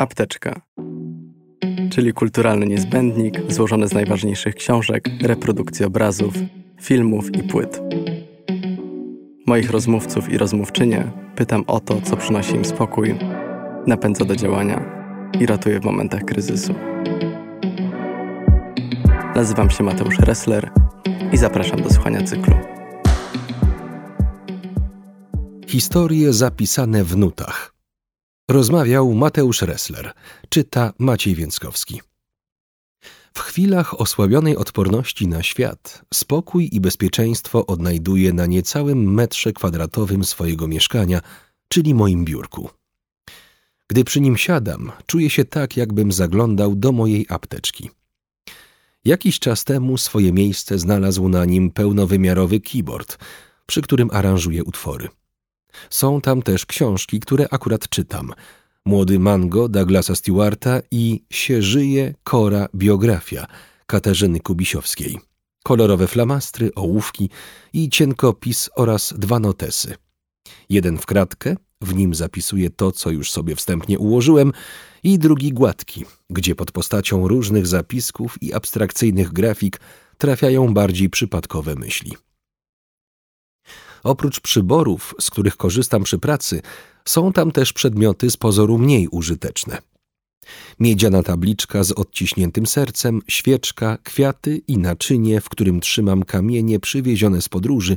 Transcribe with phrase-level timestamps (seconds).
[0.00, 0.60] Apteczka,
[1.90, 6.34] czyli kulturalny niezbędnik złożony z najważniejszych książek, reprodukcji obrazów,
[6.80, 7.80] filmów i płyt.
[9.46, 13.14] Moich rozmówców i rozmówczynie pytam o to, co przynosi im spokój,
[13.86, 14.84] napędza do działania
[15.40, 16.74] i ratuje w momentach kryzysu.
[19.34, 20.70] Nazywam się Mateusz Ressler
[21.32, 22.54] i zapraszam do słuchania cyklu.
[25.66, 27.79] Historie zapisane w nutach.
[28.50, 30.12] Rozmawiał Mateusz Ressler,
[30.48, 32.00] czyta Maciej Więckowski.
[33.34, 40.68] W chwilach osłabionej odporności na świat, spokój i bezpieczeństwo odnajduję na niecałym metrze kwadratowym swojego
[40.68, 41.20] mieszkania,
[41.68, 42.70] czyli moim biurku.
[43.88, 47.90] Gdy przy nim siadam, czuję się tak, jakbym zaglądał do mojej apteczki.
[49.04, 53.18] Jakiś czas temu swoje miejsce znalazł na nim pełnowymiarowy keyboard,
[53.66, 55.08] przy którym aranżuję utwory.
[55.90, 58.32] Są tam też książki, które akurat czytam.
[58.86, 63.46] Młody Mango Douglasa Stewarta i Się żyje Kora biografia
[63.86, 65.18] Katarzyny Kubisiowskiej.
[65.64, 67.30] Kolorowe flamastry, ołówki
[67.72, 69.94] i cienkopis oraz dwa notesy.
[70.68, 74.52] Jeden w kratkę, w nim zapisuję to, co już sobie wstępnie ułożyłem,
[75.02, 79.80] i drugi gładki, gdzie pod postacią różnych zapisków i abstrakcyjnych grafik
[80.18, 82.12] trafiają bardziej przypadkowe myśli.
[84.04, 86.62] Oprócz przyborów, z których korzystam przy pracy,
[87.04, 89.78] są tam też przedmioty z pozoru mniej użyteczne.
[90.80, 97.48] Miedziana tabliczka z odciśniętym sercem, świeczka, kwiaty i naczynie, w którym trzymam kamienie przywiezione z
[97.48, 97.96] podróży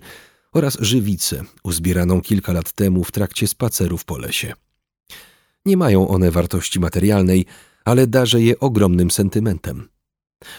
[0.54, 4.54] oraz żywicę, uzbieraną kilka lat temu w trakcie spacerów po lesie.
[5.66, 7.46] Nie mają one wartości materialnej,
[7.86, 9.90] ale darzę je ogromnym sentymentem.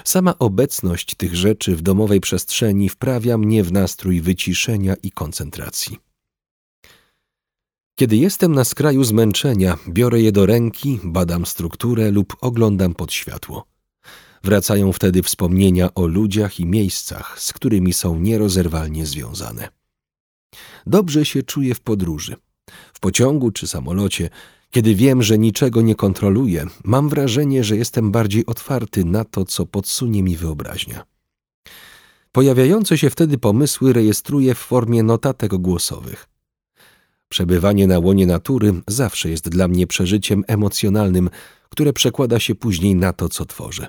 [0.04, 5.98] Sama obecność tych rzeczy w domowej przestrzeni wprawia mnie w nastrój wyciszenia i koncentracji.
[7.94, 13.66] Kiedy jestem na skraju zmęczenia, biorę je do ręki, badam strukturę lub oglądam pod światło.
[14.42, 19.68] Wracają wtedy wspomnienia o ludziach i miejscach, z którymi są nierozerwalnie związane.
[20.86, 22.36] Dobrze się czuję w podróży.
[22.94, 24.30] W pociągu czy samolocie
[24.74, 29.66] kiedy wiem, że niczego nie kontroluję, mam wrażenie, że jestem bardziej otwarty na to, co
[29.66, 31.04] podsunie mi wyobraźnia.
[32.32, 36.28] Pojawiające się wtedy pomysły rejestruję w formie notatek głosowych.
[37.28, 41.30] Przebywanie na łonie natury zawsze jest dla mnie przeżyciem emocjonalnym,
[41.68, 43.86] które przekłada się później na to, co tworzę.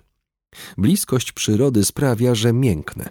[0.77, 3.09] Bliskość przyrody sprawia, że mięknę.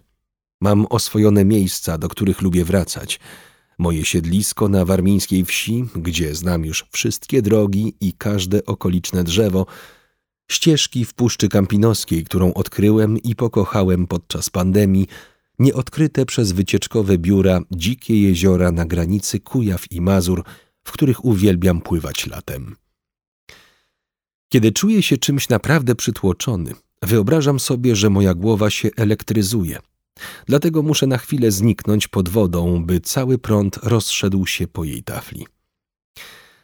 [0.60, 3.20] Mam oswojone miejsca, do których lubię wracać–
[3.78, 9.66] Moje siedlisko na warmińskiej wsi, gdzie znam już wszystkie drogi i każde okoliczne drzewo,
[10.50, 15.06] ścieżki w Puszczy Kampinoskiej, którą odkryłem i pokochałem podczas pandemii,
[15.58, 20.44] nieodkryte przez wycieczkowe biura dzikie jeziora na granicy Kujaw i Mazur,
[20.84, 22.76] w których uwielbiam pływać latem.
[24.48, 29.78] Kiedy czuję się czymś naprawdę przytłoczony, wyobrażam sobie, że moja głowa się elektryzuje–
[30.46, 35.46] Dlatego muszę na chwilę zniknąć pod wodą, by cały prąd rozszedł się po jej tafli.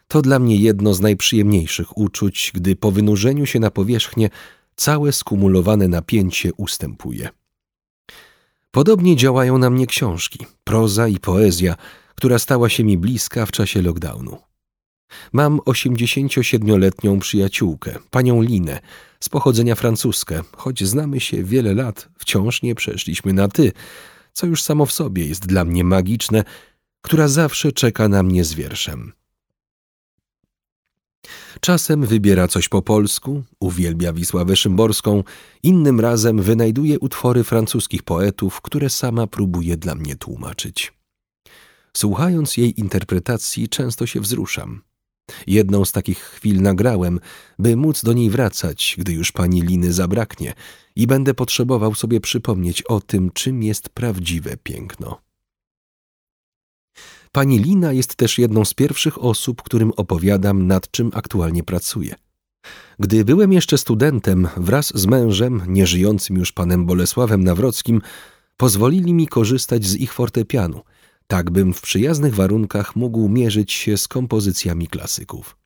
[0.09, 4.31] To dla mnie jedno z najprzyjemniejszych uczuć, gdy po wynurzeniu się na powierzchnię
[4.77, 7.29] całe skumulowane napięcie ustępuje.
[8.71, 11.77] Podobnie działają na mnie książki, proza i poezja,
[12.15, 14.50] która stała się mi bliska w czasie lockdownu.
[15.33, 18.81] Mam 87-letnią przyjaciółkę, panią Linę,
[19.21, 23.73] z pochodzenia francuskie, choć znamy się wiele lat, wciąż nie przeszliśmy na ty,
[24.33, 26.45] co już samo w sobie jest dla mnie magiczne,
[27.03, 29.13] która zawsze czeka na mnie z wierszem.
[31.61, 35.25] Czasem wybiera coś po polsku, uwielbia Wisławę Szymborską,
[35.63, 40.93] innym razem wynajduje utwory francuskich poetów, które sama próbuje dla mnie tłumaczyć.
[41.97, 44.83] Słuchając jej interpretacji, często się wzruszam.
[45.47, 47.21] Jedną z takich chwil nagrałem,
[47.59, 50.55] by móc do niej wracać, gdy już pani Liny zabraknie
[50.97, 55.21] i będę potrzebował sobie przypomnieć o tym, czym jest prawdziwe piękno.
[57.33, 62.15] Pani Lina jest też jedną z pierwszych osób, którym opowiadam, nad czym aktualnie pracuję.
[62.99, 68.03] Gdy byłem jeszcze studentem, wraz z mężem, nieżyjącym już panem Bolesławem Nawrockim,
[68.57, 70.83] pozwolili mi korzystać z ich fortepianu–
[71.31, 75.57] tak bym w przyjaznych warunkach mógł mierzyć się z kompozycjami klasyków.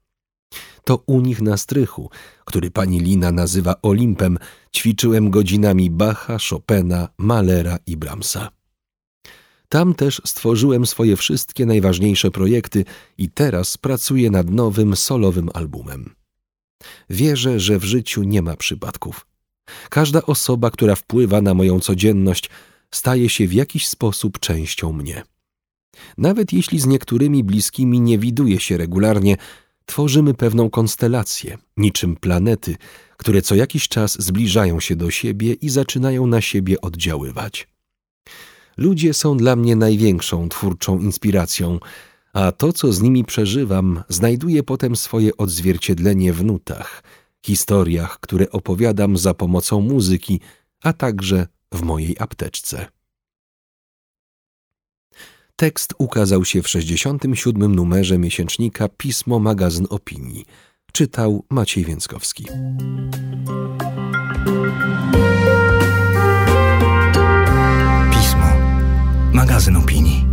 [0.84, 2.10] To u nich na strychu,
[2.44, 4.38] który pani Lina nazywa Olimpem,
[4.76, 8.50] ćwiczyłem godzinami Bacha, Chopina, Malera i Brahmsa.
[9.68, 12.84] Tam też stworzyłem swoje wszystkie najważniejsze projekty
[13.18, 16.14] i teraz pracuję nad nowym solowym albumem.
[17.10, 19.26] Wierzę, że w życiu nie ma przypadków.
[19.90, 22.50] Każda osoba, która wpływa na moją codzienność,
[22.90, 25.22] staje się w jakiś sposób częścią mnie.
[26.18, 29.36] Nawet jeśli z niektórymi bliskimi nie widuje się regularnie,
[29.86, 32.76] Tworzymy pewną konstelację, niczym planety,
[33.16, 37.68] które co jakiś czas zbliżają się do siebie i zaczynają na siebie oddziaływać.
[38.76, 41.78] Ludzie są dla mnie największą twórczą inspiracją,
[42.32, 47.02] a to, co z nimi przeżywam, znajduje potem swoje odzwierciedlenie w nutach,
[47.46, 50.40] historiach, które opowiadam za pomocą muzyki,
[50.82, 52.86] a także w mojej apteczce.
[55.56, 57.74] Tekst ukazał się w 67.
[57.74, 60.44] numerze miesięcznika Pismo Magazyn Opinii.
[60.92, 62.44] Czytał Maciej Więckowski.
[68.12, 68.46] Pismo.
[69.32, 70.23] Magazyn opinii.